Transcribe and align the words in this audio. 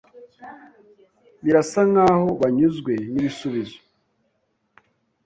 Birasa 1.43 1.81
nkaho 1.91 2.27
banyuzwe 2.41 2.91
nibisubizo. 3.11 3.79